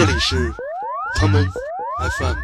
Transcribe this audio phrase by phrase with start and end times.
[0.00, 0.50] 这里是
[1.18, 1.46] common
[2.00, 2.34] FM。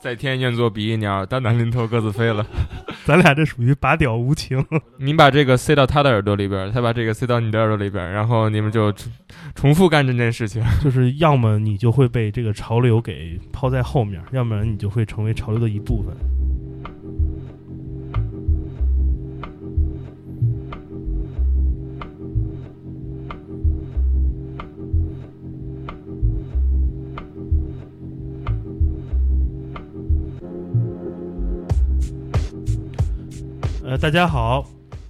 [0.00, 2.44] 在天愿作比翼鸟，大难临头各自飞了。
[3.06, 4.66] 咱俩这属于拔屌无情。
[4.98, 9.12] 你把这个塞到他的耳朵里边，他把这个塞到你的耳朵里边，然后你们就重
[9.54, 10.60] 重复干这件事情。
[10.82, 16.16] 就是要么你就会被这个潮流给抛在后面，要不然你就会成为潮流的一部分。
[33.90, 34.64] 呃，大家好，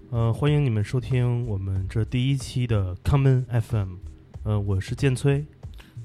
[0.09, 3.97] 呃，欢迎你们收听我们这第一期的 Common FM，
[4.43, 5.45] 呃，我是剑崔，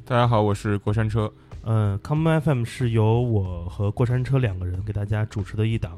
[0.03, 1.31] 大家好，我是过山车。
[1.61, 5.98] 呃，Common FM 是由我和过山车两个人给大家主持的一档，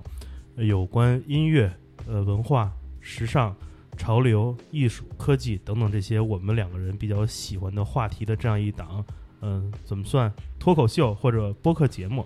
[0.56, 1.76] 呃有关音乐、
[2.06, 3.56] 呃文化、时尚、
[3.98, 9.04] 潮流、艺术、科技等等这些我们两个人比较喜欢的话题的这样一档，
[9.42, 12.24] 嗯、怎么算脱口秀或者播客节目？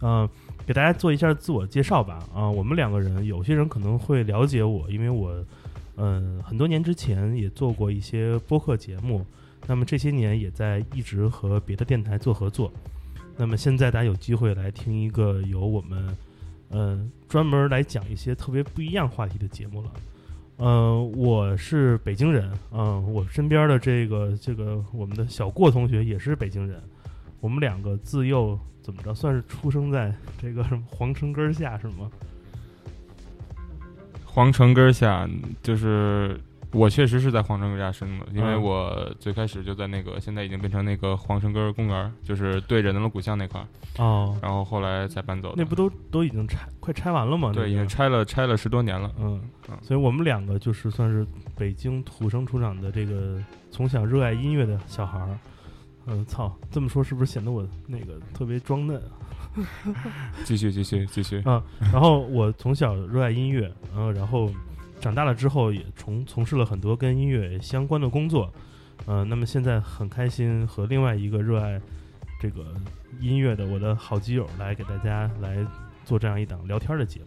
[0.00, 0.26] 嗯、
[0.66, 2.18] 给大家做一下自我介绍吧。
[2.34, 5.32] 啊、我们两个人，有些人可能会了解我，因为我，
[5.96, 9.24] 嗯、很多年之前也做过一些播客节目，
[9.66, 12.72] 那么这些年也在一直和别的电台做合作。
[13.36, 16.16] 那么现在大家有机会来听一个由我们，
[16.70, 19.90] 呃，专门来讲一些特别不一样话题的节目了。
[20.56, 26.82] 呃，我是北京人，嗯、我身边的这个这个我们的小过同学也是北京人，
[27.40, 32.08] 我们两个自幼怎么着算是出生在这个什么皇城根儿下是吗？
[34.24, 35.28] 皇城根儿下，
[35.60, 43.66] 就是我确实是在皇城根儿下生的，因为嗯我最开始就在那个，现在已经变成那个皇城根儿公园，就是对着南锣鼓巷那块儿，
[44.00, 45.54] 哦，然后后来才搬走的。
[45.56, 47.50] 那不都都已经拆快拆完了吗？
[47.52, 49.12] 对，已经拆了，拆了十多年了。
[49.18, 51.26] 嗯嗯，所以我们两个就是算是
[51.56, 53.42] 北京土生土长的这个
[53.72, 55.36] 从小热爱音乐的小孩儿。
[56.06, 59.02] 嗯，操，这么说是不是显得我那个特别装嫩？
[60.44, 61.40] 继续，继续，继续。
[61.42, 61.62] 啊，
[61.92, 64.50] 然后我从小热爱音乐，嗯，然后
[65.00, 68.52] 长大了之后也从从事了很多跟音乐相关的工作，
[69.06, 71.80] 呃，那么现在很开心和另外一个热爱
[72.40, 72.74] 这个
[73.20, 75.66] 音乐的我的好基友来给大家来
[76.04, 77.26] 做这样一档聊天的节目。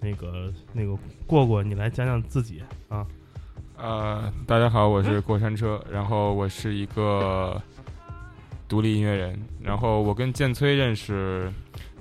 [0.00, 3.06] 那个那个过过，你来讲讲自己啊。
[3.76, 7.60] 呃，大家好，我是过山车，然后我是一个
[8.68, 11.52] 独立音乐人，然后我跟建崔认识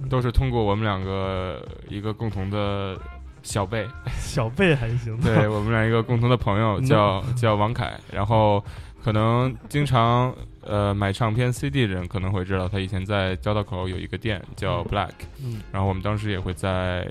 [0.10, 2.98] 都是通过我们两个一个共同的
[3.44, 3.88] 小辈，
[4.18, 6.86] 小贝还行，对我们俩一个共同的朋友嗯。
[6.86, 8.64] 叫叫王凯，然后
[9.04, 14.86] 可能经常呃买唱片 CD 的人可能会知道，他以前在交道口有一个店叫嗯。
[14.86, 15.62] Black，嗯。
[15.72, 17.08] 然后我们当时也会在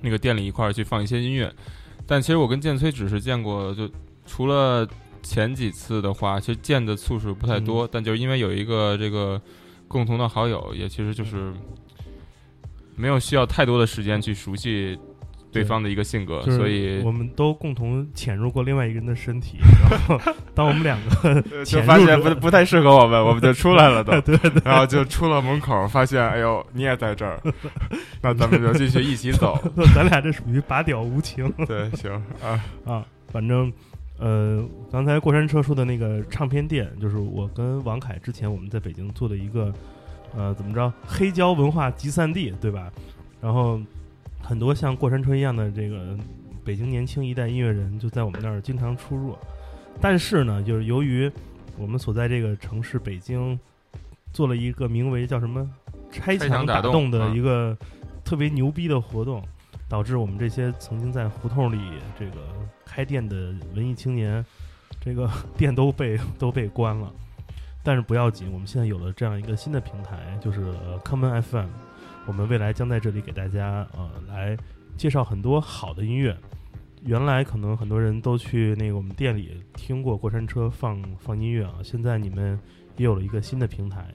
[0.00, 1.52] 那个店里一块儿去放一些音乐，
[2.06, 3.88] 但其实我跟建崔只是见过，就
[4.26, 4.88] 除了
[5.22, 7.88] 前几次的话，其实见的次数不太多，嗯。
[7.92, 9.40] 但就是因为有一个这个
[9.86, 11.52] 共同的好友，也其实就是
[12.96, 14.98] 没有需要太多的时间去熟悉
[15.50, 19.58] 对方的一个性格，就是所以我们都共同潜入过另外一个人的身体，
[19.88, 20.20] 然后
[20.54, 24.12] 当我们两个 呃就发现不不太适合我们，我们就出来了都。
[24.22, 24.62] 对对。
[24.64, 27.40] 然后就出了门口，发现哎呦你也在这儿，
[28.20, 29.58] 那咱们就继续一起走。
[29.94, 31.50] 咱俩这属于拔屌无情。
[31.66, 32.12] 对，行
[32.42, 33.04] 啊，啊！
[33.32, 33.72] 反正，
[34.18, 39.72] 呃，刚才过山车说的那个唱片店，就是我跟王凯之前我们在北京做的一个，
[40.36, 42.90] 呃，怎么着，黑胶文化集散地，对吧？
[43.40, 43.80] 然后
[44.42, 46.18] 很多像过山车一样的这个
[46.64, 49.36] 北京年轻一代音乐人就在我们那儿经常出入。
[50.00, 51.30] 但是呢，就是由于
[51.76, 53.58] 我们所在这个城市北京
[54.32, 55.68] 做了一个名为叫什么
[56.10, 57.76] “拆拆墙墙打洞”的嗯一个
[58.24, 59.42] 特别牛逼的活动，
[59.88, 62.36] 导致我们这些曾经在胡同里这个
[62.84, 64.44] 开店的文艺青年，
[65.00, 67.12] 这个 店都被 都被关了。
[67.82, 70.60] 但是不要紧，我们现在有了这样一个新的平台，就是
[71.04, 71.68] Common FM。
[72.26, 74.54] 我们未来将在这里给大家呃来
[74.98, 76.36] 介绍很多好的音乐。
[77.04, 82.58] 原来可能很多人都去那个我们店里听过过山车放放音乐啊，现在你们
[82.96, 84.12] 也有了一个新的平台，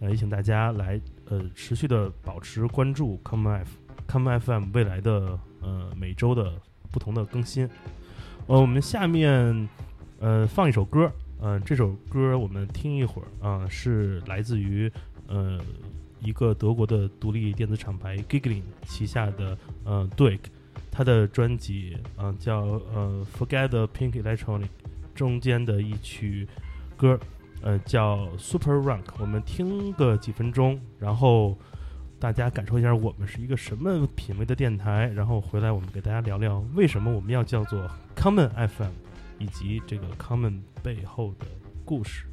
[0.00, 3.70] 呃，也请大家来呃持续的保持关注 Common F
[4.10, 6.52] Come FM 未来的呃每周的
[6.90, 7.68] 不同的更新。
[8.46, 9.68] 呃，我们下面
[10.18, 13.28] 呃放一首歌，呃，这首歌我们听一会儿。
[13.46, 14.90] 啊、是来自于
[15.26, 15.60] 呃
[16.20, 20.40] 一个德国的独立电子厂牌 Giggling 旗下的呃 Duik，
[20.90, 22.60] 他的专辑呃叫
[22.94, 24.68] 呃 Forget the Pink Electronic
[25.14, 26.48] 中间的一曲
[26.96, 27.20] 歌，
[27.60, 31.58] 呃叫 Super Rank，我们听个几分钟，然后
[32.20, 38.90] 大家感受一下我们是一个什么品味的电台，然后回来我们给大家聊聊为什么我们要叫做 Common FM，
[39.38, 41.46] 以及这个 Common 背后的
[41.84, 42.24] 故事。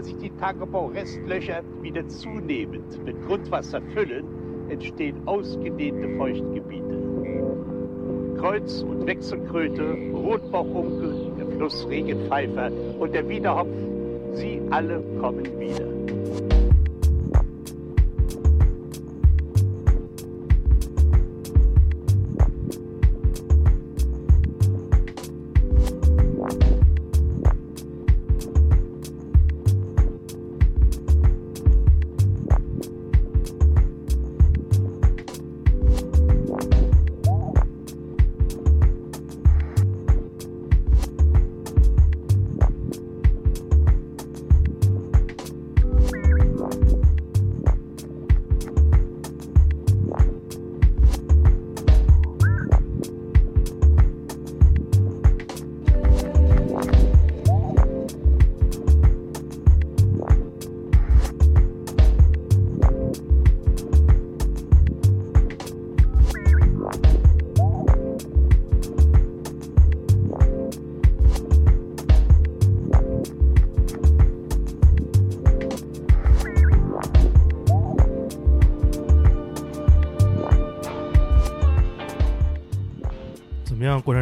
[0.00, 4.24] Weil sich die Tagebaurestlöcher wieder zunehmend mit Grundwasser füllen,
[4.70, 8.34] entstehen ausgedehnte Feuchtgebiete.
[8.38, 13.76] Kreuz- und Wechselkröte, Rotbauchunkel, der Fluss Regenpfeifer und der Wiederhopf,
[14.36, 16.59] sie alle kommen wieder.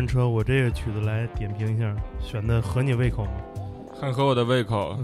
[0.09, 0.27] 车？
[0.27, 3.31] 我这个曲子来点评一下，选的合你胃口吗？
[3.93, 4.99] 很合我的胃口。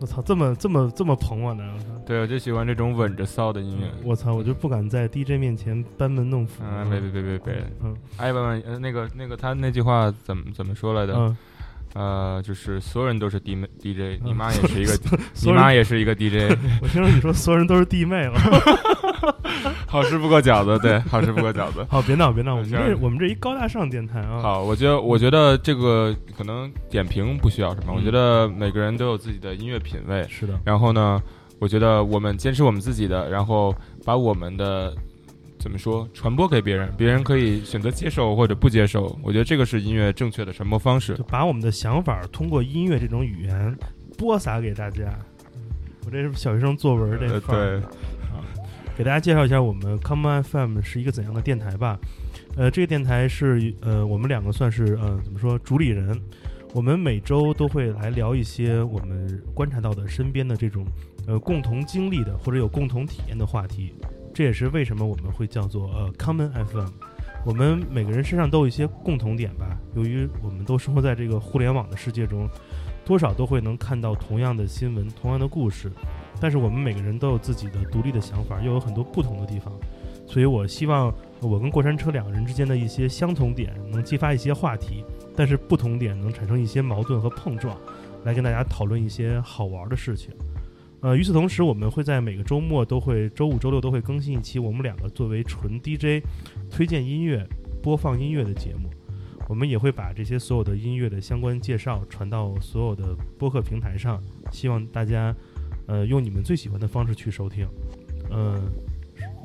[0.00, 1.62] 我操，这么这么这么捧我呢！
[2.04, 3.86] 对，我就喜欢这种稳着骚的音乐。
[4.04, 6.62] 我操，我就不敢在 DJ 面前班门弄斧。
[6.64, 11.14] 嗯，别别别别别，嗯哎，问问，呃，那个那个，他那句话怎么怎么说来的？
[11.14, 11.36] 嗯，
[11.94, 14.92] 呃，就是所有人都是弟妹 DJ，你嗯妈也是一个，
[15.42, 16.52] 你妈也是一个 DJ，
[16.82, 18.34] 我听说你说所有人都是弟妹了。
[19.86, 21.86] 好吃不过饺子，对， 好吃不过饺子。
[21.88, 30.24] 好，别闹别闹，我们这我们这一高大上电台啊。，好，我觉得我觉得这个可能点评不需要什么，嗯我觉得每个人都有自己的音乐品味。
[30.28, 31.20] 是的，然后呢，
[31.58, 33.74] 我觉得我们坚持我们自己的，然后
[34.04, 34.94] 把我们的
[35.58, 39.16] 怎么说传播给别人，别人可以选择接受或者不接受。
[39.22, 41.24] 我觉得这个是音乐正确的传播方式就。
[41.24, 43.76] 把我们的想法通过音乐这种语言
[44.18, 45.04] 播撒给大家。
[46.06, 47.88] 我这是小学生作文这呃，范儿对，
[48.96, 51.98] 给大家介绍一下我们 Common FM 是一个怎样的电台吧。
[52.56, 56.16] 呃，这个电台是呃我们两个算是呃怎么说主理人，
[56.72, 60.86] 我们每周都会来聊一些我们观察到的身边的这种
[61.26, 63.92] 呃共同经历的或者有共同体验的话题。
[64.32, 66.90] 这也是为什么我们会叫做呃 Common FM。
[67.44, 72.48] 我们每个人身上都有一些共同点吧，由于我们都生活在这个互联网的世界中，
[73.04, 75.90] 多少都会能看到同样的新闻、同样的故事。
[76.40, 79.72] 但是我们每个人都有自己的独立的想法，又有很多不同的地方，
[80.26, 85.04] 所以我希望我跟过山车两个人之间的一些相同点能激发一些话题，
[85.36, 87.76] 但是不同点能产生一些矛盾和碰撞，
[88.24, 90.30] 来跟大家讨论一些好玩的事情。
[91.00, 96.24] 呃，与此同时，我们会在每个周末都会周五、周六都会更新一期我们两个作为纯 DJ
[96.70, 97.46] 推荐音乐、
[97.82, 98.88] 播放音乐的节目。
[99.46, 104.18] 我们也会把这些所有的音乐的相关介绍传到所有的播客平台上，
[104.50, 105.36] 希望大家
[105.86, 107.66] 呃用你们最喜欢的方式去收听。
[108.30, 108.60] 嗯、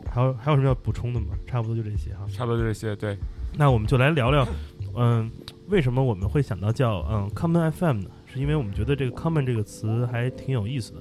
[0.09, 1.27] 还有还有什么要补充的吗？
[1.45, 2.25] 差不多就这些哈。
[2.31, 2.95] 差不多就这些。
[2.95, 3.17] 对，
[3.57, 4.47] 那我们就来聊聊，
[4.95, 5.29] 嗯，
[5.67, 8.09] 为什么我们会想到叫嗯 Common FM 呢？
[8.25, 10.99] 是因为我们觉得这个 Common 这个词还挺有意思的。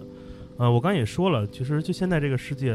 [0.58, 2.72] 呃，我刚才也说了，其实就现在这个世界，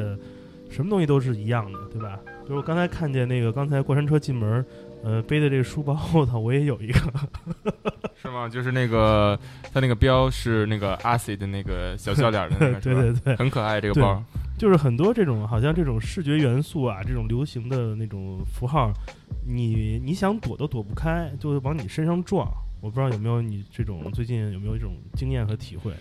[0.70, 2.20] 什么东西都是一样的，对吧？
[2.46, 4.66] 比如我刚才看见那个刚才过山车进门，
[5.04, 7.00] 呃，背的这个书包 我操我也有一个，
[8.16, 8.48] 是吗？
[8.48, 9.38] 就是那个
[9.74, 14.24] 它那个标是那个 acid 的那个小笑脸的那个， 对对对，很可爱这个包。
[14.58, 18.94] 就是很多这种好像这种视觉元素啊，这种流行的那种符号，
[19.46, 22.48] 你你想躲都躲不开，就会往你身上撞。
[22.80, 25.92] 我不知道有没有你这种最近有没有这种经验和体会？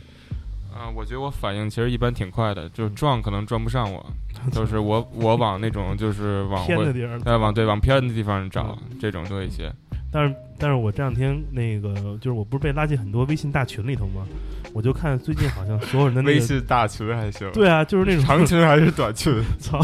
[0.74, 4.04] 啊、我觉得我反应其实一般挺快的，就是撞可能撞不上我，
[4.50, 7.20] 就是我 我往那种就是往偏的地方。
[7.24, 9.72] 呃往对往偏的地方找，这种多一些。
[10.10, 14.26] 但是但是我这两天那个就是我不是被拉进很多微信大群里头吗？
[14.74, 19.80] 我就看最近好像所有人的那个微信大群还行，对啊，就是那种长群还是短群 操，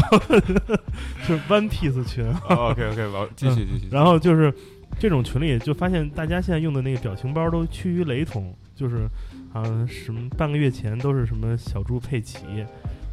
[1.25, 2.25] 是 One Piece 群。
[2.47, 3.87] ？OK OK，老继续继续。
[3.91, 4.53] 然后就是
[4.99, 9.09] 这种群里就发现大家现在用的那个表情包都趋于雷同，就是
[9.51, 12.37] 好像什么半个月前都是什么小猪佩奇，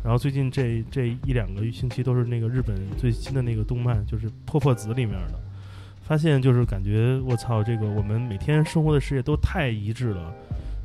[0.05, 5.41] 然后最近这这一两个星期都是那个日本最新的那个动漫，就是《破破子》里面的。
[6.03, 10.33] 发现就是感觉我操，这个我们每天生活的世界都太一致了，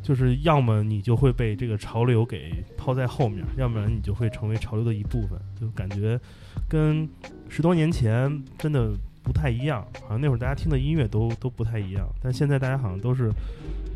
[0.02, 6.20] 就是要么你就会被这个潮流给抛在后面，要不然你就会成为潮流的一部分，就感觉
[6.68, 7.08] 跟
[7.50, 9.86] 十多年前真的不太一样。
[10.02, 13.32] 好像那会儿大家听的音乐都都不太一样，但现在大家好像都是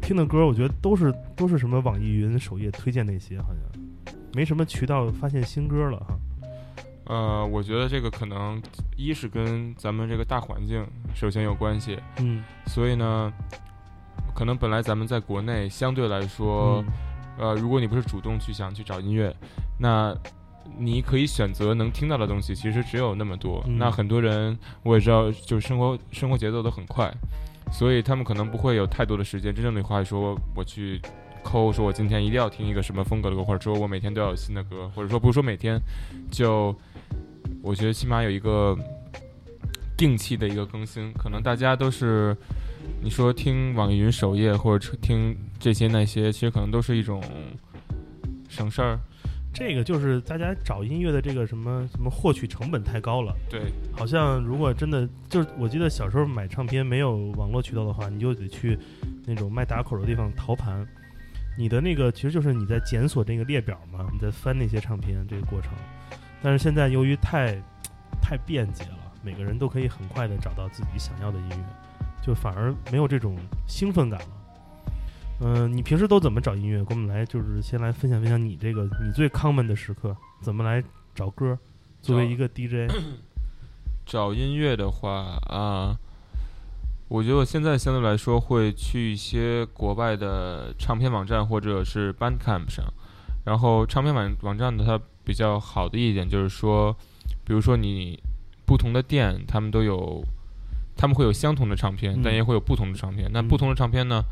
[0.02, 3.84] 听的歌，我觉得都是都是什么网易云首页推荐那些，好像
[4.34, 6.18] 没什么渠道发现新歌了哈。
[7.06, 8.60] 呃，我觉得这个可能
[8.98, 13.32] 一是跟咱们这个大环境首先有关系，嗯，所以呢，
[14.34, 16.84] 可能本来咱们在国内相对来说，
[17.38, 19.32] 嗯呃，如果你不是主动去想去找音乐，
[19.78, 20.18] 那
[20.78, 23.64] 你可以选择能听到的东西，其实只有那么多。
[23.68, 27.12] 嗯那很多人我也知道，就是生活生活节奏都很快，
[27.72, 31.02] 所以他们可能不会有太多的时间，真正的话说我去
[31.44, 35.80] 抠，说我今天一定要听一个什么风格的歌，或者说我每天都要有新的歌，或者说不是说每天，
[36.32, 36.76] 就
[37.62, 38.78] 我觉得起码有一个
[39.98, 42.36] 定期的一个更新，可能大家都是。
[43.02, 47.22] 你说听网易云首页或者听这些那些，其实可能都是一种
[48.48, 49.00] 省事儿。
[49.56, 53.34] 这个就是大家找音乐的这个什么什么获取成本太高了。
[53.50, 53.62] 对，
[53.96, 58.78] 好像如果真的就是，我记得小时候买唱片没有网络渠道的话，你就得去
[59.26, 60.86] 那种卖打口的地方淘盘。
[61.58, 65.72] 你的那个其实就是你在检索这个列表嘛，你在翻那些唱片这个过程。
[66.44, 67.56] 但是现在由于太
[68.22, 71.66] 太便捷了，每个人都可以很快的找到自己想要的音乐，
[72.22, 74.28] 就反而没有这种兴奋感了。
[75.42, 76.84] 嗯、你平时都怎么找音乐？
[76.84, 81.58] 给我们来就是先来分享分享你这个你最 common 的时刻，怎么来找歌？
[82.02, 82.90] 作为一个 DJ，
[84.06, 85.98] 找音乐的话啊，
[87.08, 92.86] 我觉得我现在相对来说会去一些国外的唱片网站或者是 Bandcamp 上，
[93.46, 96.96] 然后唱片网网站的它比较好的一点就是说，
[97.44, 98.20] 比如说你
[98.66, 100.24] 不同的店，他们都有，
[100.96, 103.30] 他们会有相同的唱片，嗯但也会有不同的唱片。
[103.34, 104.24] 那嗯不同的唱片呢，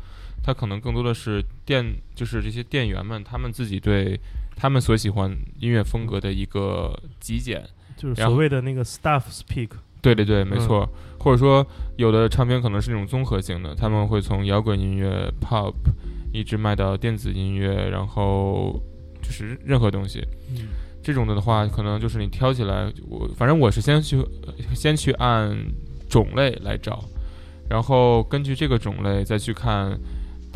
[0.44, 1.82] 它可能更多的是店，
[2.14, 4.20] 就是这些店员们他们自己对
[4.54, 7.66] 他们所喜欢音乐风格的一个极简。
[7.96, 9.70] 就是所谓的那个 staff speak，
[10.02, 10.88] 对对对，没嗯错。
[11.20, 15.72] 或者说，有的唱片可能是那种综合性的，他们会从摇滚音乐、pop
[16.32, 18.78] 一直卖到电子音乐，然后
[19.22, 20.20] 就是任何东西。
[20.50, 20.68] 嗯
[21.02, 25.54] 这种的的话，可能就是你挑起来，我反正我是先去呃先去按
[26.08, 27.04] 种类来找，
[27.68, 30.00] 然后根据这个种类再去看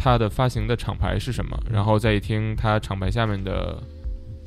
[0.00, 3.82] 它的发行的厂牌是什么，然后再一听它厂牌下面的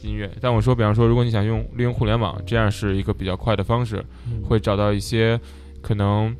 [0.01, 0.31] 音乐。
[0.39, 5.37] 但我说，比方说，如果你想用利用互联网，这样是一个比较快的方式，嗯会找到一些
[5.81, 6.33] 可能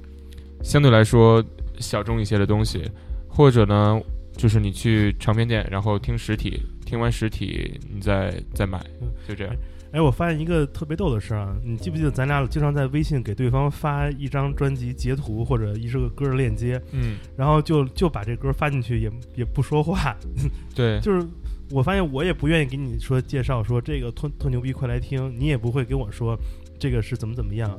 [0.64, 1.44] 相对来说
[1.80, 2.90] 小众一些的东西，
[3.28, 4.00] 或者呢，
[4.38, 9.54] 就是你去唱片店，然后听实体，听完实体你再再买嗯，就这样。
[9.92, 20.16] 哎，我发现一个特别逗的事儿啊，你记不记得咱俩经常在微信给对方发一张专辑截图或者一首歌的链接，嗯，然后就就把这歌发进去，也也不说话，
[20.74, 21.28] 对，就是
[21.72, 26.38] 我发现我也不愿意给你说介绍说这个特特牛逼，快来听，你也不会跟我说
[26.80, 27.78] 这个是怎么怎么样，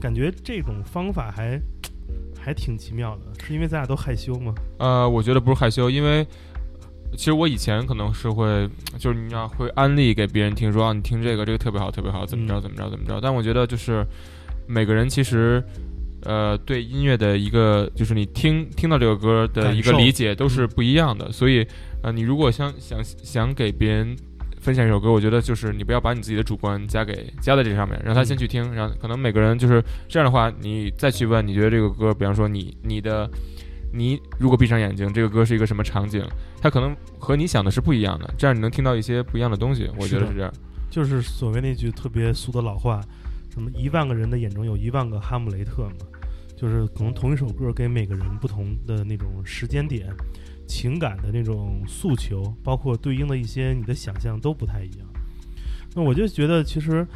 [0.00, 1.58] 感觉这种方法还
[2.38, 4.54] 还挺奇妙的，是因为咱俩都害羞吗？
[4.78, 6.26] 呃，我觉得不是害羞，因为
[7.16, 8.68] 其实我以前可能是会，
[8.98, 13.20] 就是你要会安利给别人听，说啊，你听这个，这个特别好，特别好，怎么着，嗯怎么着，怎么着。
[13.20, 14.06] 但我觉得就是
[14.66, 15.62] 每个人其实。
[16.26, 21.62] 呃，对音乐的一个就是你听听到这个歌的一个理解都是不一样的，所以
[22.02, 24.16] 呃，你如果想想想给别人
[24.58, 33.30] 分享一首歌，我觉得就是你不要把你自己的主观加给加在这上面，让他先去听，然后可能每个人就是这样的话，你再去问，你觉得这个歌，比方说你你的
[33.94, 36.26] 你如果闭上眼睛，这个歌是一个什么场景，
[36.60, 40.52] 它可能和你想的是不一样的，这样你能听到一些不一样的东西，我觉得是这样。
[40.90, 43.00] 就是所谓那句特别俗的老话，
[43.52, 46.06] 什么一万个人的眼中有一万个哈姆雷特嘛，
[46.56, 50.08] 就是可能同一首歌给每个人不同的那种时间点、
[50.66, 55.06] 情感的那种诉求，包括对应的一些你的想象都不太一样。
[55.94, 57.06] 那我就觉得其实，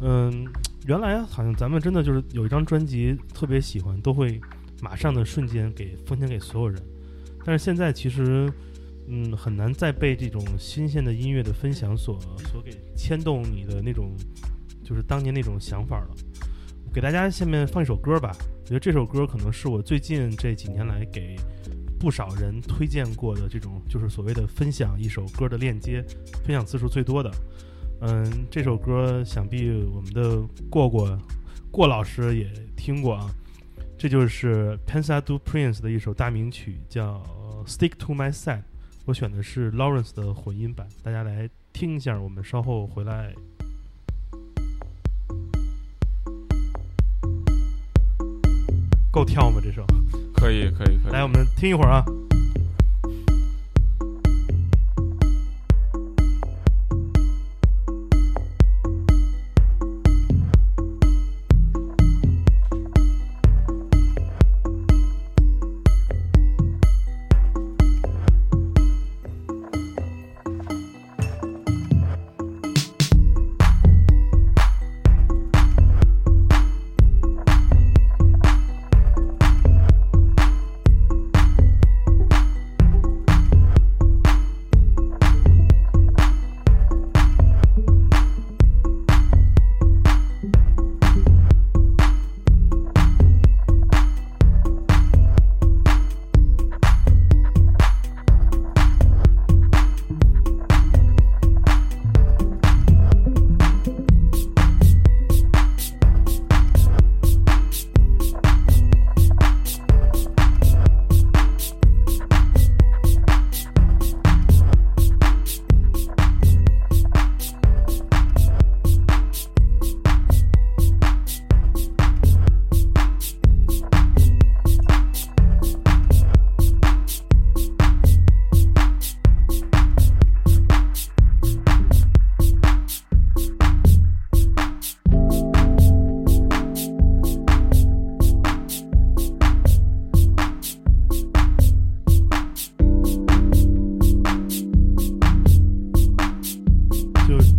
[0.00, 0.46] 嗯，
[0.86, 4.40] 原来好像咱们真的就是有一张专辑特别喜欢，都会
[4.80, 6.80] 马上的瞬间给分享给所有人，
[7.44, 8.52] 但是现在其实。
[9.08, 12.18] 嗯，很难再被这种新鲜的音乐的分享所
[12.50, 14.10] 所给牵动你的那种，
[14.82, 16.08] 就是当年那种想法了。
[16.92, 21.36] 给大家下面放一首歌吧，我觉得这首歌可能是我最近这几年来给
[22.00, 26.04] 不少人推荐过的这种，就是所谓的分享一首歌的链接，
[26.44, 27.30] 分享次数最多的。
[28.00, 31.16] 嗯，这首歌想必我们的过过
[31.70, 33.30] 过老师也听过啊，
[33.98, 37.22] 这就是 Pensa Du Prince 的一首大名曲，叫
[37.66, 38.58] 《Stick to My Side》。
[39.06, 42.20] 我选的是 Lawrence 的混音版，大家来听一下。
[42.20, 43.32] 我们稍后回来。
[49.10, 49.60] 够跳吗？
[49.64, 49.84] 这首
[50.34, 51.12] 可以可以可以。
[51.12, 52.04] 来，我们听一会儿啊。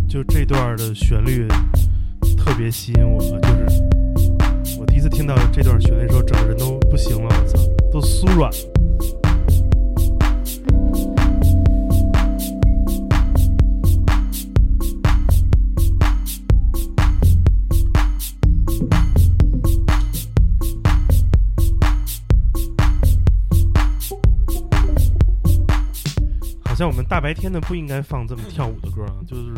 [0.07, 1.47] 就这段的旋律
[2.37, 7.59] 特别吸引我，就是我第一次听到这段旋律的时候，整个人都不行了，我操，
[7.91, 8.51] 都酥软。
[26.63, 29.51] 好像我们大白天的不应该放这么跳舞的歌啊，就是，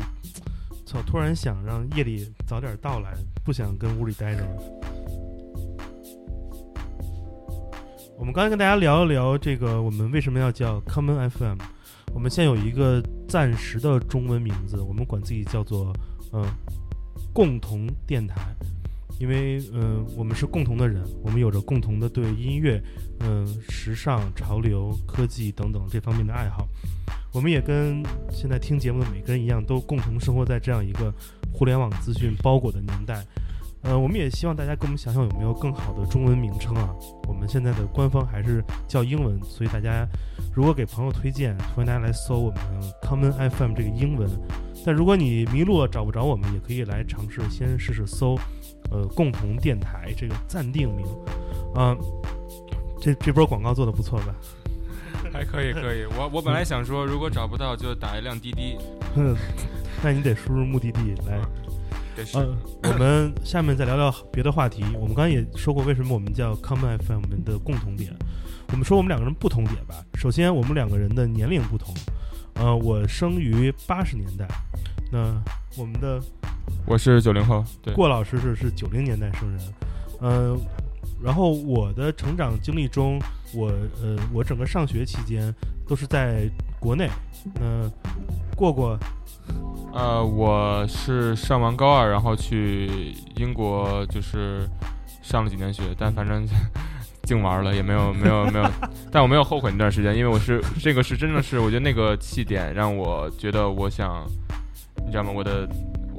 [0.89, 3.13] 操，突然想让夜里早点到来，
[3.45, 4.57] 不想跟屋里待着了。
[8.17, 11.59] 我们刚才跟大家聊一聊这个，我们为什么要叫 Common FM？
[12.11, 15.93] 我们现在有一个暂时的中文名字，我们管自己叫做
[16.33, 16.43] 嗯、
[17.33, 18.41] 共同电台，
[19.19, 22.81] 因为嗯、我们是共同的人，我们有着共同的对音乐、
[23.19, 26.67] 嗯、时尚、潮流、科技等等这方面的爱好。
[27.31, 31.13] 我们也跟现在听节目的每个人一样，都共同生活在这样一个
[31.53, 33.23] 互联网资讯包裹的年代。
[33.81, 36.89] 呃，我们也希望大家给我们想想有没有更好的中文名称啊。
[37.27, 40.05] 我们现在的官方还是叫英文，所以大家
[40.53, 42.59] 如果给朋友推荐，欢迎大家来搜我们
[43.03, 44.29] Common FM 这个英文。
[44.85, 48.35] 但如果你迷路了找不着我们，也可以来尝试先试试搜，
[48.91, 51.05] 呃，共同电台这个暂定名。
[51.75, 51.95] 啊、
[52.99, 54.35] 这这波广告做的不错吧？
[55.33, 56.05] 还可以可以。
[56.17, 58.77] 我我本来想说，如果找不到就打一辆滴滴。
[59.15, 59.35] 哼，
[60.03, 61.39] 那你得输入目的地来。
[62.15, 64.83] 这是、嗯，我们下面再聊聊别的话题。
[64.95, 68.13] 我们刚才也说过，为什么我们叫 Common FM 我们的共同点。
[68.71, 69.95] 我们说我们两个人不同点吧。
[70.15, 71.93] 首先，我们两个人的年龄不同。
[72.55, 74.45] 呃，我生于八十年代，
[75.11, 75.41] 那
[75.77, 76.21] 我们的
[76.85, 79.59] 我是九零后，对，郭老师是是九零年代生人。
[80.21, 80.59] 嗯、
[81.23, 83.19] 然后我的成长经历中，
[83.53, 83.67] 我
[84.01, 85.53] 呃，我整个上学期间
[85.87, 87.09] 都是在国内。
[87.55, 87.89] 那、
[88.55, 88.97] 过过
[89.93, 94.67] 呃，我是上完高二，然后去英国，就是
[95.21, 96.45] 上了几年学，但反正
[97.23, 98.69] 净玩了，也没有没有没有，
[99.11, 104.25] 但我没有后悔那段时间，因为我是这个是真的是，我觉得那个起点让我觉得我想，
[105.05, 105.31] 你知道吗？
[105.33, 105.67] 我的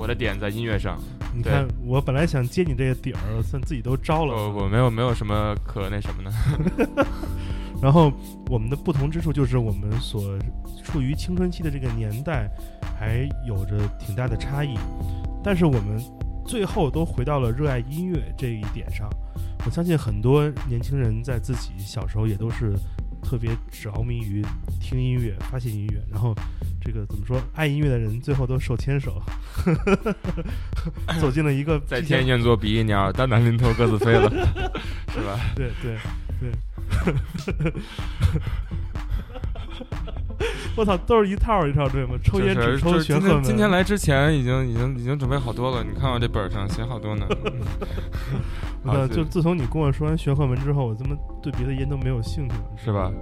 [0.00, 0.98] 我的点在音乐上，
[1.36, 4.32] 你看，我本来想接你这个底儿，算自己都招了。
[4.32, 7.04] 我我没有没有什么可那什么的
[7.82, 8.10] 然后
[8.48, 10.38] 我们的不同之处就是我们所
[10.82, 12.48] 处于青春期的这个年代，
[12.98, 14.74] 还有着挺大的差异。
[15.44, 16.02] 但是我们
[16.46, 19.06] 最后都回到了热爱音乐这一点上。
[19.66, 22.72] 我相信很多年轻人在自己小时候也都是
[23.22, 24.44] 特别着迷于
[24.80, 26.35] 听音乐、发现音乐，然后
[26.80, 29.22] 这个怎么说，爱音乐的人最后都手牵手，
[31.20, 34.28] 走进了一个 在天愿做比翼鸟，单单临头各自飞了，
[35.12, 35.38] 是吧？
[35.54, 35.96] 对对
[36.40, 37.72] 对，
[40.76, 42.14] 我操，都是一套一套对吗？
[42.22, 43.42] 抽烟只抽玄鹤门。
[43.42, 47.26] 今天来之前已经已经已经准备好多了，你看我这本上写好多呢。
[48.85, 53.12] 我操，就自从你跟我说完玄鹤门之后，我他妈对别的烟都没有兴趣了，是吧？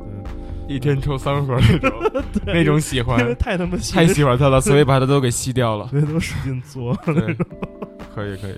[0.68, 5.88] 对，一天抽三盒那种 那种喜欢因，为太他妈喜太喜欢他了，所以把它都给吸掉了。
[5.88, 6.96] 所以都使劲作。
[7.06, 7.34] 对，
[8.14, 8.54] 可以可以，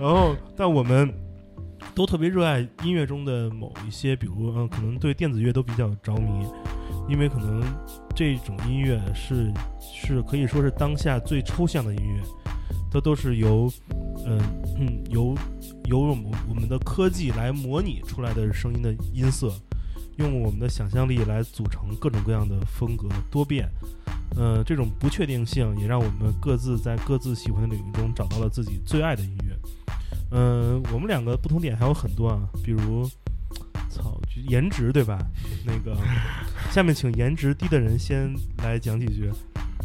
[0.00, 1.12] 然后，但我们
[1.94, 6.46] 都特别热爱音乐中的某一些，比如嗯，可能对电子乐都比较着迷，
[7.08, 7.62] 因为可能
[8.14, 12.22] 这种音乐是是可以说是当下最抽象的音乐，
[12.90, 13.70] 它都是由
[14.26, 14.38] 嗯
[14.78, 15.34] 嗯由
[15.84, 19.52] 由我们我们的科技来模拟出来的声音的音色，
[20.18, 23.68] 用我们的想象力来组成各种各样的风格多变。
[24.36, 29.56] 呃，这种不确定性也让我们各自在各自喜欢的领域中找到了自己最爱的音乐。
[30.30, 33.10] 嗯、我们两个不同点还有很多啊，比如，
[33.90, 35.18] 操，就颜值对吧？
[35.66, 35.96] 那个，
[36.70, 39.30] 下面请颜值低的人先来讲几句。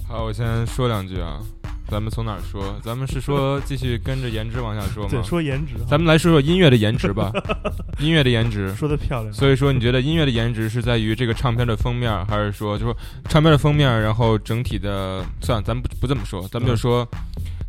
[0.08, 1.41] 好，我先说两句啊。
[1.88, 2.80] 咱们从哪儿说？
[2.84, 5.26] 咱们是说继续跟着颜值往下说吗对，吗？
[5.26, 7.32] 说颜值啊，咱们来说说音乐的颜值吧。
[8.02, 9.32] 音乐的颜值，说的漂亮。
[9.32, 12.98] 所以说你觉得音乐的颜值是在于这个唱片的封面，还是说就说
[13.30, 15.24] 唱片的封面，然后整体的？
[15.41, 17.08] 算了，咱们不不这么说，咱们就说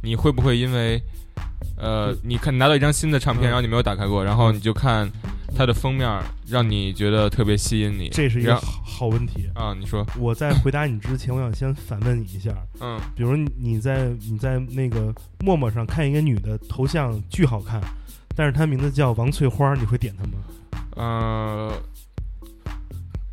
[0.03, 0.99] 你会不会因为
[1.77, 5.11] 呃，你看你拿到一张新的唱片，嗯然后你没有打开过，然后你就看
[5.55, 6.09] 它的封面，
[6.47, 8.09] 让你觉得特别吸引你。
[8.09, 9.49] 这是一个好好问题。
[9.55, 17.81] 啊，你说，我在回答你之前，我想先反问你一下，嗯，比如你你在你在那个陌陌上看一个女的头像巨好看，
[18.35, 20.33] 但是她名字叫王翠花，你会点她吗？
[20.97, 21.73] 呃，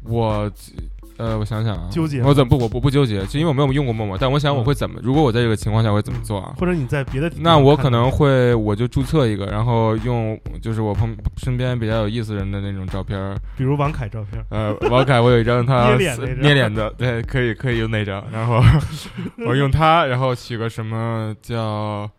[0.04, 0.52] 我
[1.24, 6.54] 呃，我想想啊，纠结吗我怎么不我不不纠结，就因为我没有用过陌陌，但我想我会怎么，如果我在这个情况下我会怎么做啊？
[6.58, 13.38] 或者你在别的地方那我可能会，我就注册一个，然后用就是我朋身边比较有意思人的那种照片儿。
[13.56, 18.24] 比如王凯照片，呃，王凯，我有一张他捏脸那张捏脸的，对，可以可以用那张。
[18.32, 18.62] 然后
[19.48, 22.10] 我用他，然后取个什么叫，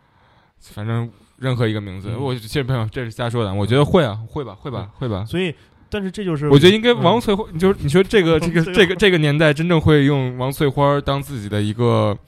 [0.72, 2.08] 反正任何一个名字。
[2.10, 5.24] 嗯我其实朋友这是瞎说的，我觉得会啊，会吧，会吧，会吧。
[5.26, 5.54] 所以
[5.94, 12.18] 但是这就是我觉得应该嗯王翠花，就是你说这个这个这个这个年代真正会用王翠花当自己的一个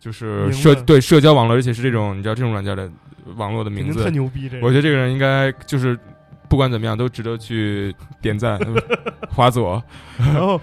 [0.00, 2.90] 就是社对社交网络，而且是这种你知道这种软件的
[3.36, 4.02] 网络的名字。
[4.02, 4.66] 肯定特，牛逼，这个。
[4.66, 5.96] 我觉得这个人应该就是
[6.48, 8.58] 不管怎么样都值得去点赞、
[9.30, 9.80] 划左。
[10.18, 10.60] 然后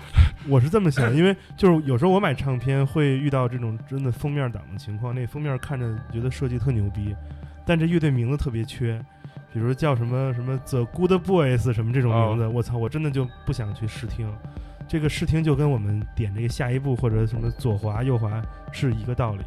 [0.48, 7.16] 我是这么想， 因为就是有时候我买唱片会遇到这种真的封面党的情况，那封面看着觉得设计特牛逼，
[7.66, 9.02] 但这乐队名字特别缺，
[9.54, 14.32] 比如叫什么什么 The Good Boys 什么这种名字，我操，我真的就不想去试听。
[14.88, 19.44] 这个试听就跟我们点这个下一步或者什么左滑右滑是一个道理。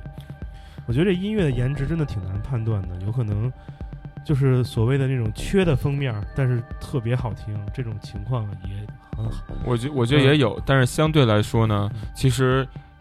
[0.86, 3.50] 我觉得这音乐的颜值真的挺难判断的，有可能
[4.24, 8.86] 就是所谓的那种缺的封面，但是特别好听，这种情况也
[9.16, 9.44] 很好。
[9.64, 12.93] 我觉我觉得也有，但是相对来说呢，其实呃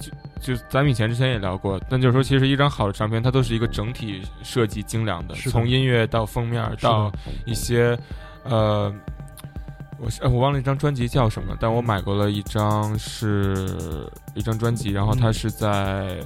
[0.00, 7.12] 就就咱们以前之前也聊过，但就是说，其实一张好的唱片，它都是一个整体设计精良的，的从音乐到封面到
[7.44, 7.98] 一些
[8.44, 8.92] 呃。
[9.96, 16.18] 我我忘了一张专辑叫什么，但我买过了一张是一张专辑，然后它嗯是在、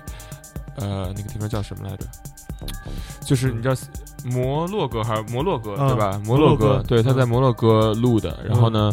[0.77, 2.07] 呃那个地方叫什么来着？
[3.21, 3.75] 就是你知道
[4.25, 6.21] 摩洛哥还是摩洛哥、啊对吧？
[6.25, 8.43] 摩摩洛洛哥对，他在嗯摩洛哥录的。
[8.49, 8.91] 然后呢，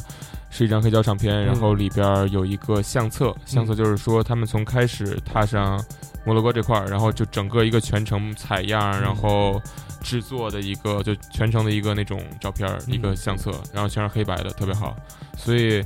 [0.55, 5.83] 是一张黑胶唱片，然后里边有一个相册，相册就是说他们从开始踏上
[6.25, 9.61] 摩洛哥这块儿，然后就整个一个全程采样，嗯然后
[10.01, 14.95] 制作的一个就全程的一个那种照片儿，嗯一个相册，然后全是黑白的，特别好。
[15.37, 15.83] 所以。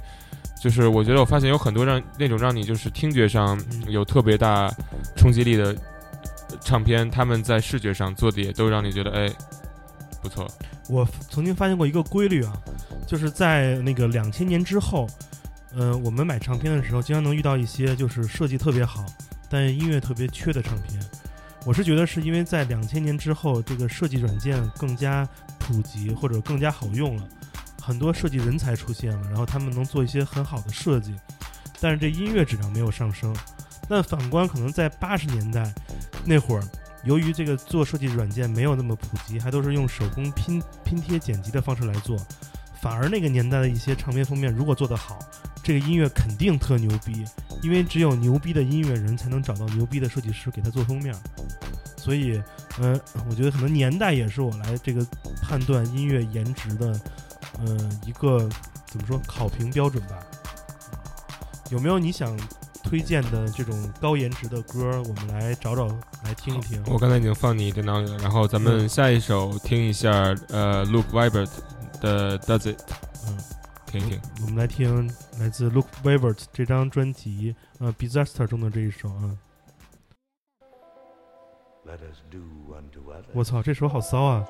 [0.62, 4.70] 就是我觉得我发现有很多让那种让你就是听觉上嗯有特别大
[5.16, 5.74] 冲击力的
[6.60, 9.32] 唱片，他们在视觉上做的也都让你觉得哎
[10.22, 10.50] 不错。
[10.88, 12.54] 我曾经发现过一个规律啊，
[13.08, 15.08] 就是在那个两千年之后，
[15.76, 19.06] 呃，我们买唱片的时候，经常能遇到一些就是设计特别好，
[19.50, 21.00] 但音乐特别缺的唱片。
[21.66, 25.28] 我是觉得是因为在两千年之后，这个设计软件更加
[25.58, 27.28] 普及或者更加好用了，
[27.82, 31.14] 很多设计人才出现了，然后他们能做一些很好的设计，
[31.82, 33.36] 但是这音乐质量没有上升。
[33.90, 35.74] 但反观可能在八十年代
[36.24, 36.64] 那会儿，
[37.04, 42.18] 由于这个做设计软件没有那么普及，还都是用手工拼拼贴剪辑的方式来做，
[42.82, 45.18] 反而那个年代的一些唱片封面如果做得好，
[45.64, 47.26] 这个音乐肯定特牛逼，
[47.62, 51.16] 因为只有牛逼的音乐人才能找到牛逼的设计师给他做封面。
[51.98, 52.42] 所以，
[52.80, 55.06] 呃，我觉得可能年代也是我来这个
[55.42, 57.00] 判断音乐颜值的，
[57.60, 58.50] 呃，一个
[58.88, 60.18] 怎么说考评标准吧。
[61.70, 62.36] 有没有你想
[62.90, 65.00] 推荐的这种高颜值的歌？
[65.08, 65.86] 我们来找找
[66.24, 66.84] 来听一听。
[66.88, 70.12] 我刚才已经放你电脑里了，然后咱们下一首听一下
[70.50, 71.52] 呃 Luke Vibert
[72.02, 72.82] 的 Does It，
[73.28, 73.38] 嗯，
[73.86, 74.20] 听一听。
[74.42, 75.08] 我们来听
[75.40, 79.38] 来自 Luke Vibert 这张专辑呃 Disaster 中的这一首啊。
[81.86, 82.40] Let us do
[82.74, 83.30] unto others.
[83.34, 84.44] 我操，这首好骚啊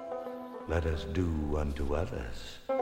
[0.70, 2.79] ！Let us do unto others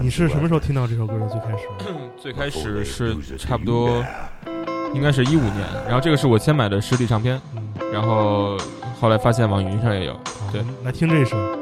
[0.00, 1.28] 你是什么时候听到这首歌的？
[1.28, 1.68] 最开始，
[2.16, 4.02] 最开始是差不多
[4.94, 8.56] 应该是一五年，然后这个是我先买的实体唱片，嗯，然后
[8.98, 10.18] 后来发现网云上也有。
[10.50, 11.36] 对来听这首《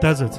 [0.00, 0.30] Desert》。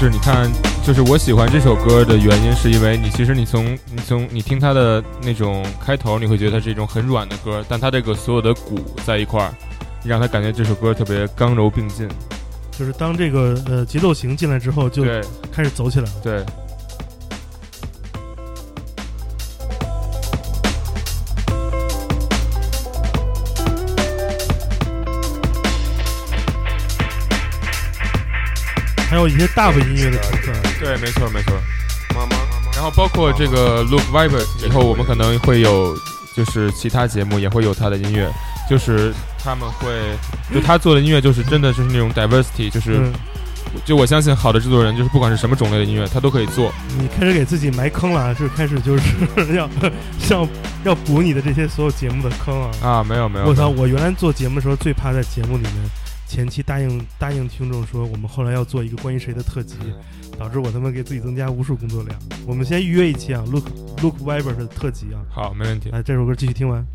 [0.00, 0.50] 就是你看，
[0.82, 9.52] 就是我喜欢这首歌的原因，是因为你其实你从你从你听它的那种开头，你会觉得它是一种很软的歌，但它这个所有的鼓在一块儿，
[10.02, 12.08] 让他感觉这首歌特别刚柔并进。
[12.70, 15.20] 就是当这个呃节奏型进来之后，就对
[15.52, 16.12] 开始走起来了。
[16.22, 16.42] 对，
[29.10, 30.54] 还有一些大 u 音乐的成分。
[30.78, 31.52] 对，没错没错。
[32.74, 35.96] 然后包括这个 Look Viber，以后我们可能会有，
[36.36, 38.30] 就是其他节目也会有他的音乐，
[38.70, 39.88] 就是他们会，
[40.54, 43.12] 就他做的音乐就是真的就是那种 diversity，就是、嗯，
[43.84, 46.72] 就我相信好的制作人就是不管是什么种类的音乐，他都可以做。
[46.96, 49.68] 你开始给自己埋坑了啊，这开始就是要
[50.18, 50.48] 像
[50.84, 52.70] 要补你的这些所有节目的坑啊！
[52.82, 53.68] 啊，没有没有，我操！
[53.68, 55.74] 我原来做节目的时候最怕在节目里面
[56.30, 59.74] 前期答应答应听众说我们后来要做一个关于谁的特辑，
[60.38, 62.16] 导致我他妈给自己增加无数工作量。
[62.46, 63.64] 我们先预约一期啊，Look
[64.00, 65.18] Look Viber 的特辑啊！
[65.28, 65.90] 好，没问题。
[65.90, 66.86] 来，这首歌继续听完。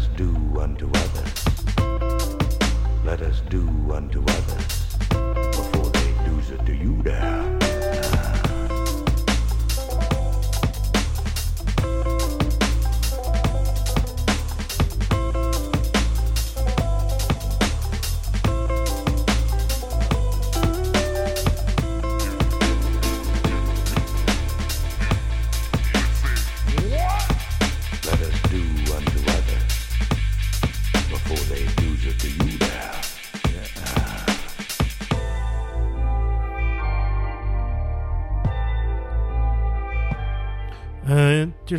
[0.00, 1.44] Us do unto others.
[3.04, 4.96] Let us do unto others
[5.56, 7.69] before they lose it to you there.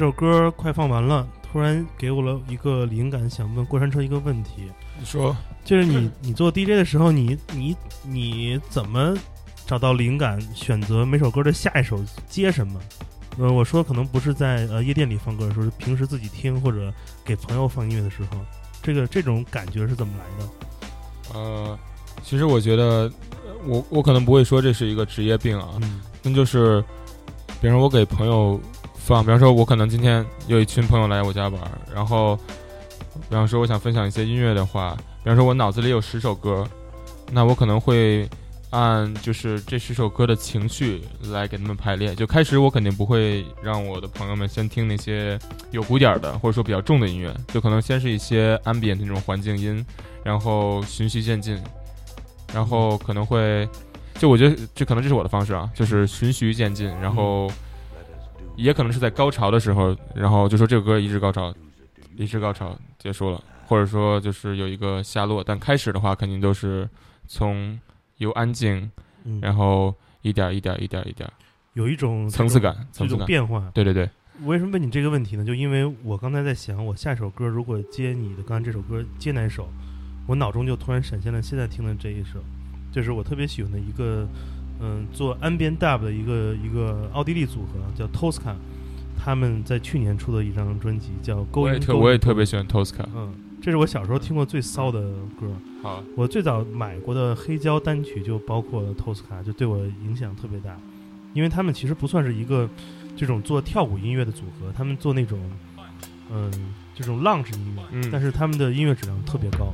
[0.02, 4.64] 首歌快放完了，突然给我了一个灵感，想问过山车一个问题，
[5.00, 9.16] 你说，就是你 你做 DJ 的时候，你你你怎么
[9.68, 12.82] 找到灵感，选择每首歌的下一首接什么？
[13.38, 16.92] 呃，我说可能不是在呃夜店里放歌的时候，是平时自己听或者
[17.24, 18.38] 给朋友放音乐的时候，
[18.82, 21.40] 这个这种感觉是怎么来的？
[21.40, 21.80] 呃，
[22.24, 23.12] 其实我觉得，呃
[23.68, 26.84] 我我可能不会说这是一个职业病啊，嗯那就是，
[27.62, 28.60] 比如说我给朋友
[29.04, 32.36] 放，比方说我可能今天有一群朋友来我家玩儿，然后，
[33.30, 36.66] 比方说我想分享一些音乐的话，比方说我脑子里有十首歌，
[37.32, 38.30] 那我可能会
[38.70, 42.16] 按就是这十首歌的情绪来给他们排列。
[42.16, 45.38] 就开始我肯定不会让我的朋友们先听那些
[45.72, 49.86] 有鼓点的或者说比较重的音乐，就可能先是一些 ambient 那种环境音，
[50.24, 51.60] 然后循序渐进，
[52.54, 53.68] 然后可能会。
[54.20, 57.50] 就我觉得这可能这是我的方式啊，就是循序渐进，然后
[58.56, 61.54] 也可能是在高潮的时候，然后就说这首歌一直高潮，
[62.16, 66.88] 一直高潮结束了，或者说就是有一个下落，但开始的话肯定都是
[67.28, 67.80] 从
[68.18, 68.92] 由安静，
[69.24, 71.34] 嗯，然后一点儿一点儿一点儿一点儿
[71.74, 73.72] 有一种层次感，层次感，变化。
[73.74, 74.10] 对对对，
[74.42, 75.46] 我为什么问你这个问题呢？
[75.46, 79.70] 就因为我刚才在想，我下一首歌如果接你的刚才这首歌接哪首，
[80.28, 82.40] 我脑中就突然闪现了现在听的这一首，
[82.92, 84.28] 这是我特别喜欢的一个，
[84.82, 88.56] 嗯，做 ambient dub 的一个一个奥地利组合叫 Tosca，
[89.16, 93.06] 他们在去年出的一张专辑叫《Going 我也特 Going 我也特别喜欢 Tosca。
[93.16, 95.00] 嗯，这是我小时候听过最骚的
[95.40, 95.48] 歌。
[95.84, 100.76] 好，我最早买过的黑胶单曲就包括 Tosca，就对我影响特别大，
[101.34, 102.68] 因为他们其实不算是一个
[103.16, 105.40] 这种做跳舞音乐的组合，他们做那种
[106.32, 106.52] 嗯
[106.96, 109.72] 这种 lounge 音乐，嗯但是他们的音乐质量特别高。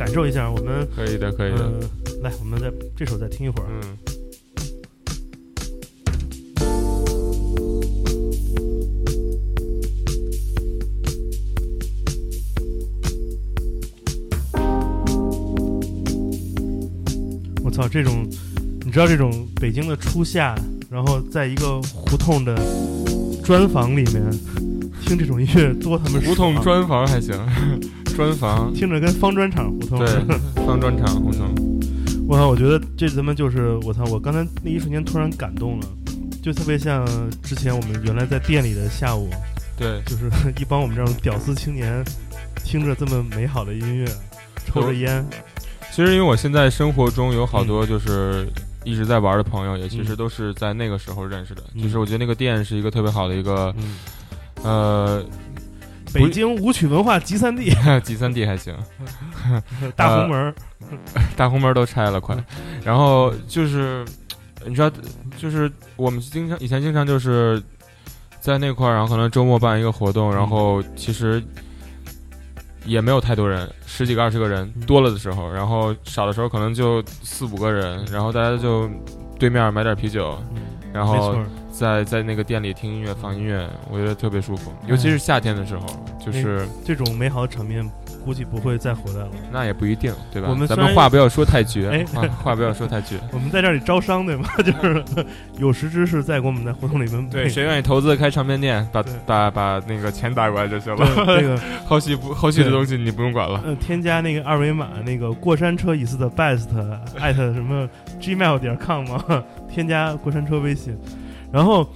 [0.00, 1.58] 感受一下，我们可以的，可以的。
[1.60, 1.78] 嗯、
[2.22, 3.66] 来，我们再这首再听一会儿。
[3.68, 3.82] 嗯，
[17.62, 18.26] 我操，这种
[18.82, 20.54] 你知道这种北京的初夏，
[20.88, 22.58] 然后在一个胡同的
[23.44, 24.22] 砖房里面
[25.02, 27.34] 听这种音乐多他妈胡同砖房还行，
[28.20, 29.98] 砖房听着跟方砖厂胡同。
[29.98, 30.08] 对，
[30.66, 31.48] 方砖厂胡同。
[32.28, 35.86] 我操，我觉得这他妈就是我操，我刚才那一瞬间突然感动了，
[36.42, 37.04] 就特别像
[37.42, 39.30] 之前我们原来在店里的下午，
[39.76, 42.04] 对，就是一帮我们这种屌丝青年，
[42.62, 44.06] 听着这么美好的音乐，
[44.66, 45.24] 抽着烟，
[45.90, 48.46] 其实因为我现在生活中有好多就是
[48.84, 51.62] 一直在玩的朋友，也其实都是在那个时候认识的。
[51.74, 51.82] 嗯。
[51.82, 53.96] 就是我觉得那个店是一个特别好的一个嗯，
[54.62, 55.24] 呃，
[56.12, 57.70] 北京舞曲文化集散地，
[58.02, 58.74] 集散地还行，
[59.96, 60.54] 大红门儿，
[61.36, 62.36] 大红门都拆了快。
[62.84, 64.04] 然后就是
[64.66, 64.90] 你知道，
[65.36, 67.62] 就是我们经常以前经常就是
[68.40, 71.42] 在那块儿，然后可能周末办一个活动，然后其实。
[72.86, 74.86] 也没有太多人，十几个、二十个人，嗯。
[74.86, 78.88] 多了的时候，然后少的时候可能就四五个人，然后大家就
[79.38, 81.46] 对面买点啤酒，嗯然后没错儿，
[81.80, 84.70] 在在那个店里听音乐、放音乐，我觉得特别舒服。
[84.86, 85.86] 尤其是夏天的时候，
[86.22, 87.82] 就是这种美好的场面
[88.22, 89.30] 估计不会再回来了。
[89.50, 90.48] 那也不一定，对吧？
[90.50, 93.16] 我们咱们话不要说太绝，哎啊话不要说太绝。
[93.32, 94.46] 我们在这里招商对吗？
[94.62, 95.02] 就是
[95.56, 101.08] 有识之士在给我们在胡同里面对，谁愿意投资开唱片店，把对把把那个钱打过来就行了。
[101.16, 103.58] 那个 后续不后续的东西你不用管了。
[103.64, 106.66] 呃添加那个二维码，那个过山车椅子的 best
[107.18, 107.88] 艾特什么
[108.20, 110.94] gmail 点 com 吗，添加过山车微信，
[111.52, 111.86] 然后。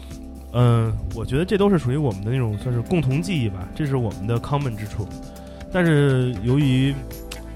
[0.57, 5.05] 嗯，我觉得这都是属于我们的那种算是共同记忆吧，这是我们的 common 之处。
[5.73, 6.95] 但是由于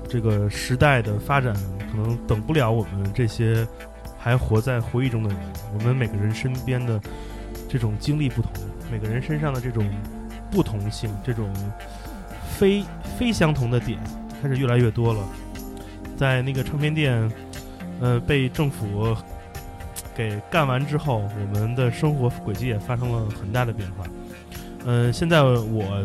[0.09, 1.55] 这个时代的发展，
[1.93, 3.65] 可能等不了我们这些
[4.19, 5.39] 还活在回忆中的人。
[5.73, 7.01] 我们每个人身边的
[7.69, 8.51] 这种经历不同，
[8.91, 9.89] 每个人身上的这种
[10.51, 11.49] 不同性，这种
[12.51, 12.83] 非
[13.17, 13.97] 非相同的点
[14.43, 15.21] 开始越来越多了。
[16.17, 17.31] 在那个唱片店，
[18.01, 19.17] 呃，被政府
[20.19, 24.05] 给干完之后，我们的生活轨迹也发生了很大的变化。
[24.85, 26.03] 嗯、现在我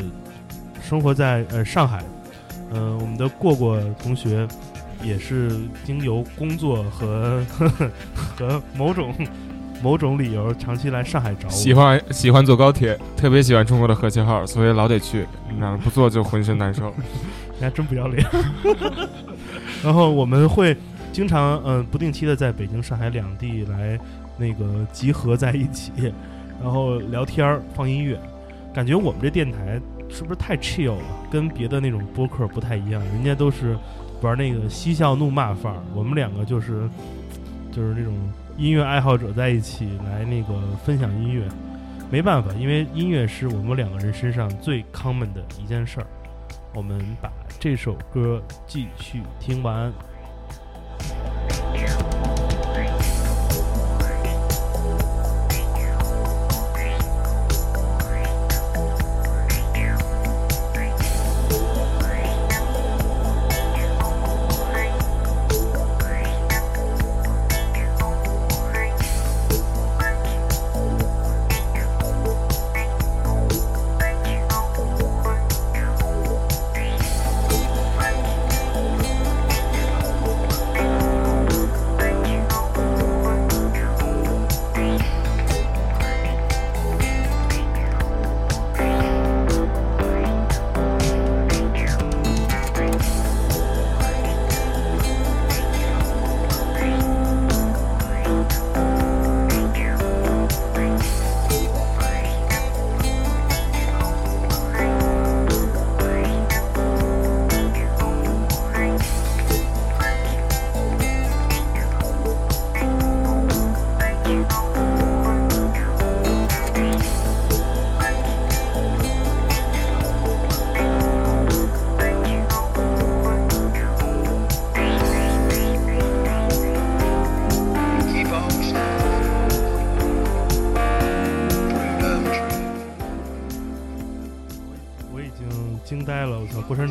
[0.87, 2.03] 生活在呃上海，
[2.71, 4.47] 嗯、我们的过过同学
[5.01, 5.51] 也是
[5.83, 7.43] 经由工作和
[8.37, 9.11] 和某种
[9.81, 11.51] 某种理由，长期来上海找我。
[11.51, 15.25] 喜欢喜欢坐高铁，特别喜欢中国的和谐号，所以老得去。
[15.49, 16.93] 你知道吗不坐就浑身难受。
[17.57, 18.23] 你还真不要脸。
[19.83, 20.77] 然后我们会
[21.13, 23.97] 经常嗯、不定期的在北京、上海两地来
[24.35, 25.91] 那个集合在一起，
[26.61, 28.19] 然后聊天儿、放音乐。
[28.73, 31.03] 感觉我们这电台是不是太 chill 了？
[31.31, 33.77] 跟别的那种播客不太一样，人家都是
[34.21, 36.89] 玩那个嬉笑怒骂范儿，我们两个就是
[37.71, 38.11] 就是那种
[38.57, 41.47] 音乐爱好者在一起来那个分享音乐。
[42.09, 46.07] 没办法，因为音乐是我们两个人身上最 common 的一件事儿。
[46.73, 49.93] 我们把这首歌继续听完。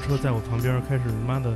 [0.02, 1.54] 车在我旁边开始妈的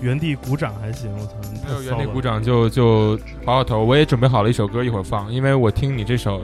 [0.00, 3.82] 原地鼓掌还行，我操，你太没有原地鼓掌就就跑跑头。
[3.84, 6.42] 我也准备好了一首歌，一会儿放，因为我听你这首，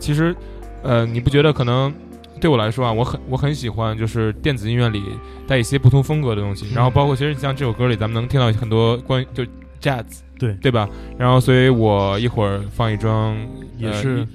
[0.00, 0.34] 其实，
[0.82, 1.92] 呃，你不觉得可能
[2.40, 5.02] 对我来说啊，我很我很喜欢就是电子音乐里
[5.46, 9.44] 带一些不同风格的东西，然后包括其实像这首歌里，咱们能听到很多关于就
[9.80, 10.04] jazz，
[10.38, 10.88] 对对吧？
[11.16, 13.36] 然后所以我一会儿放一张，呃
[13.78, 14.26] 也是一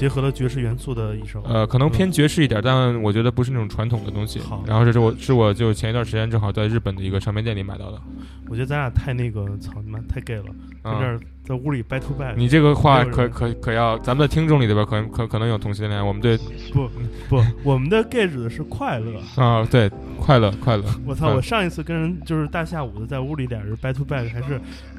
[0.00, 4.64] 结合了爵士元素的一首，呃，可能偏爵士一点，但我觉得不是那种传统的东西好。
[4.66, 8.00] 然后这是我是我就前一段时间正好在日本的一个唱片店里买到的。
[8.48, 10.44] 我觉得咱俩太那个，操你妈太 gay 了，
[10.82, 16.38] 在这在屋里 to back，你这个话可可可要，咱们的听众里边可可可能有同性恋，我们对
[16.72, 16.88] 不
[17.28, 19.20] 不，我们的 gay 指的是快乐。
[19.36, 21.30] 啊对快乐快乐，我操！
[21.30, 24.58] 嗯我上一次跟人就是大下午的在屋里俩人 to back，还是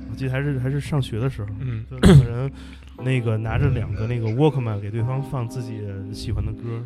[0.10, 2.52] 我记得还是还是上学的时候，嗯就两个人
[3.04, 5.82] 那个拿着两个那个 Walkman 给对方放自己
[6.14, 6.84] 喜欢的歌，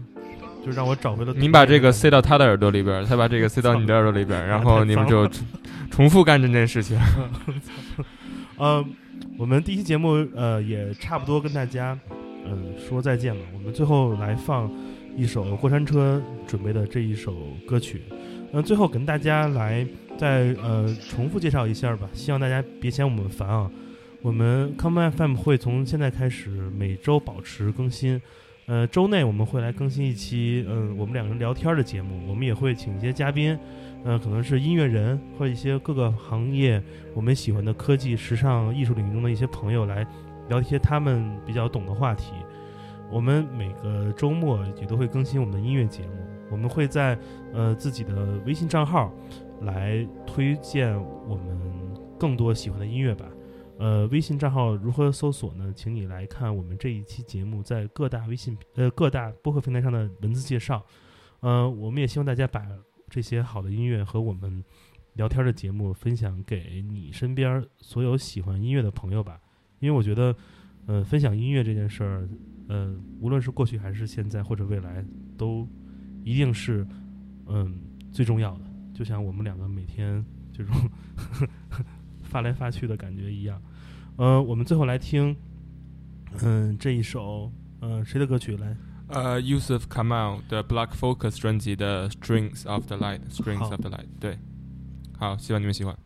[0.65, 1.33] 就让我找回了。
[1.35, 5.45] 你把这个塞到他的耳朵里边，他把这个塞到你的耳朵里边，然后你们就重
[5.91, 6.97] 重复干这件事情。
[8.57, 8.83] 呃，
[9.37, 11.97] 我们第一期节目呃也差不多跟大家
[12.45, 13.41] 呃说再见了。
[13.53, 14.71] 我们最后来放
[15.15, 17.35] 一首过山车准备的这一首
[17.67, 18.01] 歌曲。
[18.53, 19.85] 呃，最后跟大家来
[20.17, 23.69] 再呃重复介绍一下吧，希望大家别嫌我们烦啊。
[24.25, 28.19] 我们 Come FM 会从现在开始每周保持更新。
[28.65, 32.27] 呃，周内我们会来更新一期，嗯、我们两个人聊天的节目。
[32.27, 33.55] 我们也会请一些嘉宾，
[34.03, 36.81] 呃，可能是音乐人或一些各个行业
[37.13, 40.03] 我们喜欢的科技、时尚、艺术领域中的一些朋友来
[40.49, 42.33] 聊一些他们比较懂的话题。
[43.11, 46.13] 我们每个周末也都会更新我们的音乐节目，
[46.49, 47.15] 我们会在
[47.53, 49.13] 呃自己的微信账号
[49.61, 50.99] 来推荐
[51.29, 51.55] 我们
[52.17, 53.27] 更多喜欢的音乐吧。
[53.77, 55.73] 呃，微信账号如何搜索呢？
[55.75, 60.85] 请你来看我们这一期节目在各大微信呃各大播客平台上的文字介绍。
[61.41, 62.65] 呃，我们也希望大家把
[63.09, 64.63] 这些好的音乐和我们
[65.13, 69.39] 聊天的节目分享给你身边所有喜欢音乐的朋友吧，
[69.79, 70.35] 因为我觉得，
[70.87, 72.29] 呃，分享音乐这件事儿，
[72.67, 75.05] 呃，无论是过去还是现在或者未来，
[75.37, 75.67] 都
[76.23, 76.87] 一定是，
[77.47, 77.79] 嗯、
[78.11, 78.65] 最重要的。
[78.93, 80.73] 就像我们两个每天这种
[82.35, 83.61] 发来发去的感觉一样。
[84.17, 85.33] 呃，我们最后来听，
[86.43, 88.75] 嗯、这一首，呃，谁的歌曲来？
[89.07, 94.37] 呃，Yusuf Kamal 的 Black Focus 专辑的 Strings of the Light，Strings 好 of the Light，对，
[95.17, 95.97] 好，希望你们喜欢。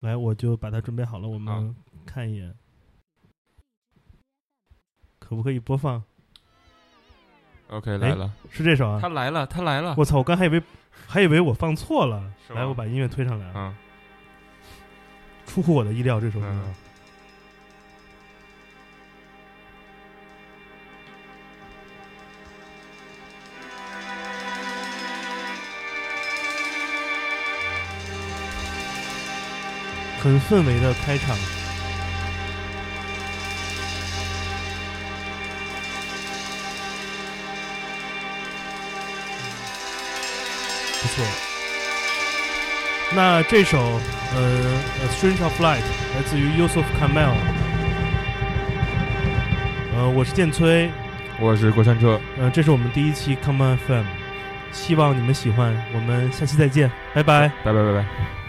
[0.00, 2.54] 来，我就把它准备好了，我们看一眼，
[5.18, 6.02] 可不可以播放
[7.68, 8.98] ？OK，来了，是这首啊？
[8.98, 9.94] 他来了，他来了。
[9.98, 10.16] 我操！
[10.16, 10.62] 我刚还以为
[11.06, 12.32] 还以为我放错了。
[12.48, 13.74] 来，我把音乐推上来，嗯，
[15.52, 16.46] 出乎我的意料，这首歌。
[16.48, 16.74] 嗯
[30.22, 31.34] 很氛围的开场。
[41.00, 41.49] 不错。
[43.14, 44.40] 那这首呃
[45.04, 45.78] 《A Strange of Light》
[46.14, 47.34] 来自于 Yusuf Kamel。
[49.96, 50.88] 呃，我是剑崔，
[51.40, 54.04] 我是过山车，呃，这是我们第一期 Come On FM，
[54.70, 57.48] 希望你们喜欢，我们下期再见，拜拜。
[57.64, 58.39] 拜拜拜拜。